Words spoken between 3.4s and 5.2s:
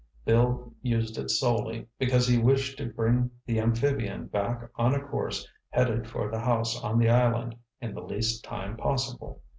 the amphibian back on a